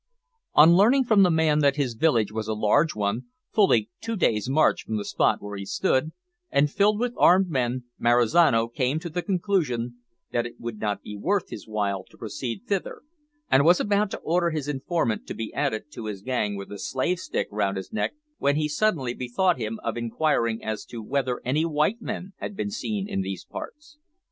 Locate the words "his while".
11.51-12.03